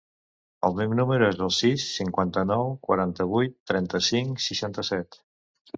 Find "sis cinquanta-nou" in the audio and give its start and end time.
1.57-2.73